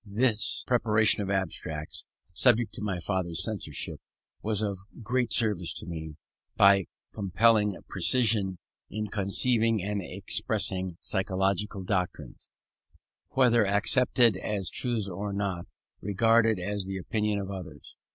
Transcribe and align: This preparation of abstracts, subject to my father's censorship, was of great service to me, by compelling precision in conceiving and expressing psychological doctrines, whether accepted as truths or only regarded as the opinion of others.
This 0.03 0.63
preparation 0.65 1.21
of 1.21 1.29
abstracts, 1.29 2.07
subject 2.33 2.73
to 2.73 2.81
my 2.81 2.97
father's 2.99 3.43
censorship, 3.43 4.01
was 4.41 4.63
of 4.63 4.79
great 5.03 5.31
service 5.31 5.75
to 5.75 5.85
me, 5.85 6.15
by 6.57 6.87
compelling 7.13 7.75
precision 7.87 8.57
in 8.89 9.05
conceiving 9.11 9.79
and 9.83 10.01
expressing 10.03 10.97
psychological 11.01 11.83
doctrines, 11.83 12.49
whether 13.33 13.67
accepted 13.67 14.37
as 14.37 14.71
truths 14.71 15.07
or 15.07 15.35
only 15.39 15.67
regarded 16.01 16.57
as 16.57 16.85
the 16.85 16.97
opinion 16.97 17.37
of 17.37 17.51
others. 17.51 17.95